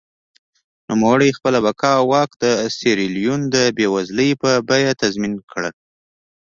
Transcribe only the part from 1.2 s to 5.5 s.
خپله بقا او واک د سیریلیون د بېوزلۍ په بیه تضمین